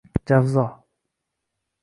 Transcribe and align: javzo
javzo 0.27 0.65